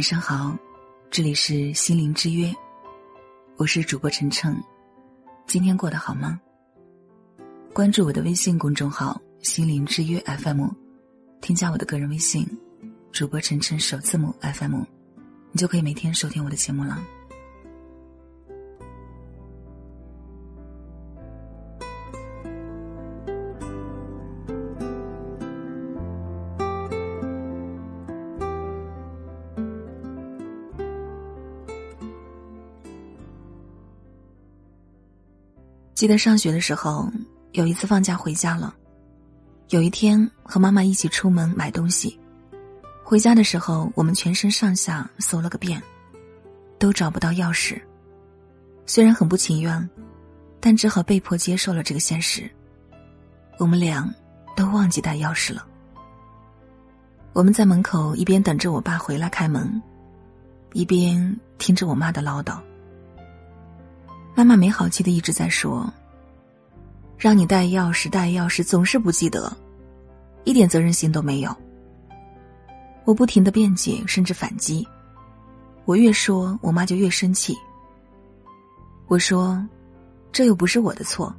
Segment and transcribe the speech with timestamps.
[0.00, 0.56] 晚上好，
[1.10, 2.50] 这里是心灵之约，
[3.58, 4.56] 我是主播晨晨，
[5.46, 6.40] 今天过得好吗？
[7.74, 10.68] 关注我的微信公众号“心灵之约 FM”，
[11.42, 12.48] 添加我的个人微信
[13.12, 14.84] “主播晨晨首字母 FM”，
[15.52, 16.98] 你就可以每天收听我的节目了。
[36.00, 37.12] 记得上学的时候，
[37.52, 38.74] 有一次放假回家了。
[39.68, 42.18] 有一天和妈妈一起出门买东西，
[43.04, 45.78] 回家的时候，我们全身上下搜了个遍，
[46.78, 47.78] 都找不到钥匙。
[48.86, 49.90] 虽然很不情愿，
[50.58, 52.50] 但只好被迫接受了这个现实。
[53.58, 54.10] 我们俩
[54.56, 55.66] 都忘记带钥匙了。
[57.34, 59.70] 我们在门口一边等着我爸回来开门，
[60.72, 62.58] 一边听着我妈的唠叨。
[64.32, 65.92] 妈妈没好气的一直在说
[67.20, 69.54] ：“让你带钥匙，带钥匙总是不记得，
[70.44, 71.54] 一点责任心都没有。”
[73.04, 74.88] 我不停的辩解，甚至反击。
[75.84, 77.54] 我越说，我妈就越生气。
[79.06, 79.62] 我说
[80.32, 81.34] ：“这又不是我的错。”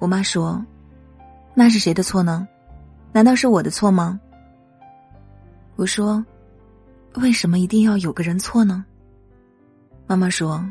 [0.00, 0.60] 我妈说
[1.54, 2.48] ：“那是谁的错呢？
[3.12, 4.18] 难道是我的错吗？”
[5.76, 6.24] 我说
[7.22, 8.84] ：“为什么一定要有个人错呢？”
[10.08, 10.64] 妈妈说。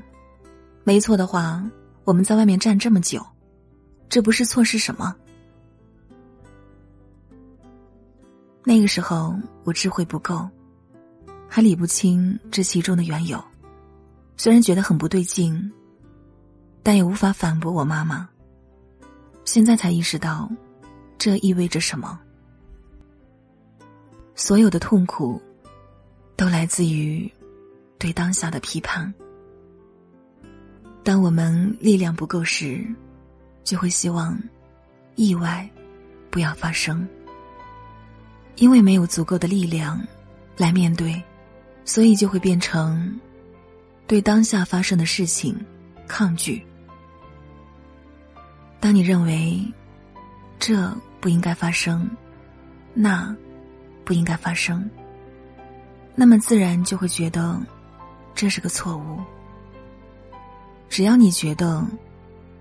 [0.85, 1.63] 没错的话，
[2.05, 3.25] 我们在外面站这么久，
[4.09, 5.15] 这不是错是什么？
[8.65, 10.49] 那个时候我智慧不够，
[11.47, 13.43] 还理不清这其中的缘由。
[14.35, 15.71] 虽然觉得很不对劲，
[16.81, 18.27] 但也无法反驳我妈妈。
[19.45, 20.49] 现在才意识到，
[21.17, 22.19] 这意味着什么？
[24.35, 25.41] 所有的痛苦，
[26.35, 27.31] 都来自于
[27.97, 29.13] 对当下的批判。
[31.03, 32.85] 当我们力量不够时，
[33.63, 34.41] 就会希望
[35.15, 35.69] 意外
[36.29, 37.05] 不要发生。
[38.55, 39.99] 因为没有足够的力量
[40.57, 41.21] 来面对，
[41.85, 43.19] 所以就会变成
[44.05, 45.59] 对当下发生的事情
[46.07, 46.63] 抗拒。
[48.79, 49.59] 当你认为
[50.59, 52.09] 这不应该发生，
[52.93, 53.35] 那
[54.05, 54.89] 不应该发生，
[56.15, 57.59] 那么自然就会觉得
[58.35, 59.19] 这是个错误。
[60.93, 61.83] 只要你觉得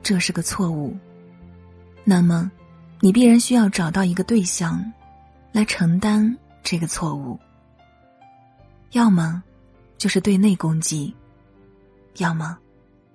[0.03, 0.97] 这是个错误，
[2.03, 2.51] 那么
[2.99, 4.83] 你必然需要找到一个对象
[5.53, 7.39] 来承担这个错误。
[8.93, 9.43] 要么
[9.99, 11.15] 就是对内攻击，
[12.17, 12.57] 要么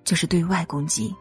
[0.04, 1.12] 就是对外攻击。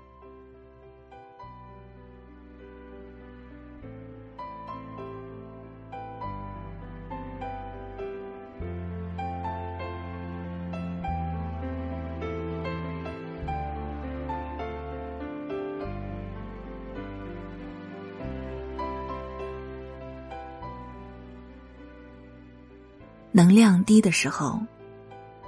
[23.36, 24.58] 能量低的时候，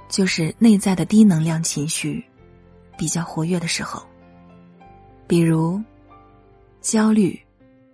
[0.09, 2.23] 就是内在的低能量情绪
[2.95, 4.05] 比较活跃的时候。
[5.25, 5.81] 比如
[6.81, 7.35] 焦虑、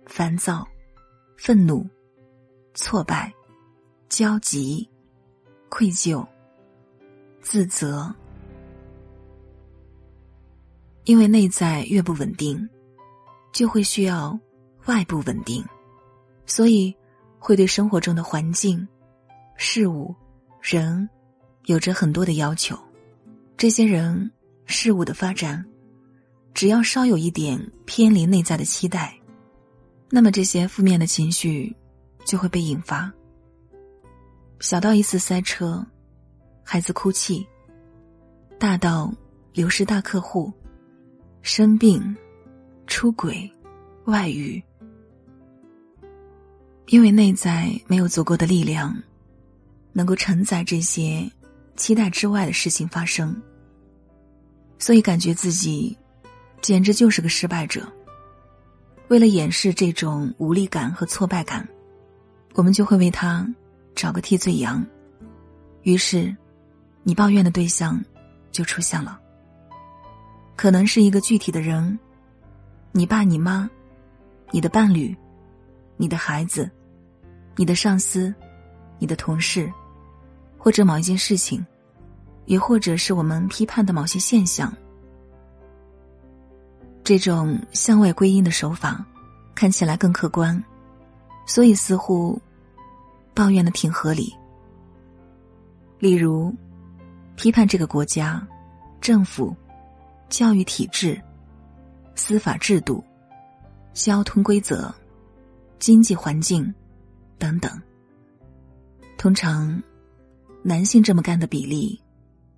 [0.04, 0.68] 烦躁、
[1.38, 1.88] 愤怒、
[2.74, 3.32] 挫败、
[4.10, 4.86] 焦急、
[5.70, 6.22] 愧疚、
[7.40, 8.14] 自责。
[11.04, 12.68] 因为内在越不稳定，
[13.50, 14.38] 就会需要
[14.84, 15.64] 外部稳定，
[16.44, 16.94] 所以
[17.38, 18.86] 会对生活中的环境。
[19.56, 20.14] 事物、
[20.60, 21.08] 人，
[21.64, 22.78] 有着很多的要求。
[23.56, 24.30] 这些人、
[24.66, 25.64] 事物的发展，
[26.52, 29.18] 只要稍有一点偏离内在的期待，
[30.10, 31.74] 那么这些负面的情绪
[32.24, 33.10] 就会被引发。
[34.60, 35.84] 小到一次塞车，
[36.62, 37.46] 孩子哭泣；
[38.58, 39.12] 大到
[39.52, 40.52] 流失大客户、
[41.40, 42.14] 生病、
[42.86, 43.50] 出轨、
[44.04, 44.62] 外遇，
[46.88, 48.94] 因为内在没有足够的力量。
[49.96, 51.26] 能够承载这些
[51.74, 53.34] 期待之外的事情发生，
[54.78, 55.96] 所以感觉自己
[56.60, 57.90] 简直就是个失败者。
[59.08, 61.66] 为了掩饰这种无力感和挫败感，
[62.52, 63.48] 我们就会为他
[63.94, 64.84] 找个替罪羊。
[65.84, 66.36] 于是，
[67.02, 67.98] 你抱怨的对象
[68.52, 69.18] 就出现了，
[70.56, 71.98] 可能是一个具体的人，
[72.92, 73.70] 你爸、你妈、
[74.50, 75.16] 你的伴侣、
[75.96, 76.70] 你的孩子、
[77.56, 78.34] 你的上司、
[78.98, 79.72] 你的同事。
[80.66, 81.64] 或者某一件事情，
[82.46, 84.76] 也或者是我们批判的某些现象，
[87.04, 89.06] 这种向外归因的手法
[89.54, 90.60] 看起来更客观，
[91.46, 92.42] 所以似乎
[93.32, 94.34] 抱怨的挺合理。
[96.00, 96.52] 例如，
[97.36, 98.44] 批判这个国家、
[99.00, 99.54] 政府、
[100.28, 101.22] 教育体制、
[102.16, 103.04] 司法制度、
[103.92, 104.92] 交通规则、
[105.78, 106.74] 经济环境
[107.38, 107.70] 等等。
[109.16, 109.80] 通常，
[110.68, 111.96] 男性这么干的比例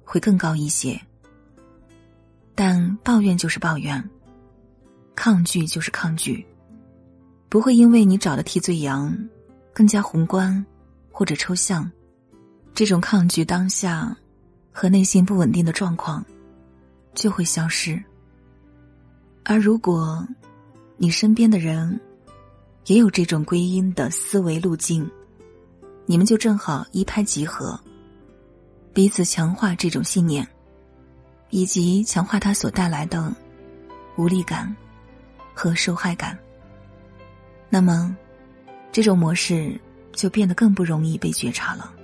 [0.02, 0.98] 会更高一些。
[2.54, 4.02] 但抱怨就是抱怨，
[5.14, 6.42] 抗拒就是抗拒，
[7.50, 9.14] 不会因为你找的替罪羊
[9.74, 10.64] 更加宏观
[11.12, 11.88] 或者抽象，
[12.72, 14.16] 这种抗拒当下
[14.72, 16.24] 和内心不稳定的状况
[17.12, 18.02] 就会消失。
[19.44, 20.26] 而如果
[20.96, 22.00] 你身边的人
[22.86, 25.06] 也有这种归因的思维路径，
[26.06, 27.78] 你们就正好一拍即合，
[28.98, 30.44] 彼此强化这种信念。
[31.50, 33.32] 以及强化它所带来的
[34.16, 34.74] 无力感
[35.54, 36.36] 和受害感，
[37.70, 38.16] 那么
[38.90, 39.80] 这种模式
[40.12, 41.94] 就变得更不容易被觉察了。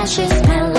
[0.00, 0.69] precious melody.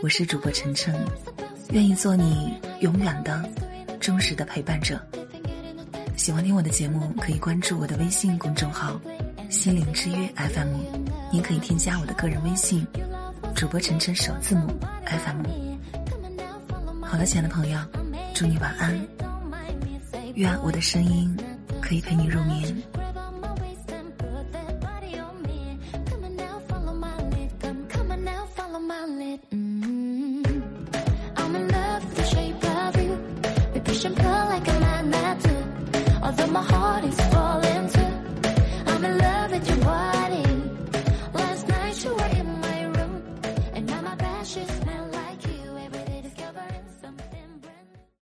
[0.00, 0.94] 我是主播晨晨，
[1.72, 3.44] 愿意做你永远的、
[3.98, 5.00] 忠实的陪伴者。
[6.16, 9.00] 喜欢听我的节目，可以关注我的微信公众号
[9.50, 10.68] “心灵之约 FM”，
[11.32, 12.86] 您可以添加我的个人微信
[13.56, 14.68] “主播晨晨首字母
[15.04, 15.42] FM”。
[17.02, 17.80] 好了，亲爱的朋友，
[18.34, 18.96] 祝你晚安，
[20.36, 21.36] 愿我的声音
[21.80, 22.76] 可以陪你入眠。
[36.58, 37.27] my heart is